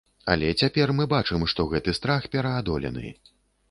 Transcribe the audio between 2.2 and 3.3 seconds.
пераадолены.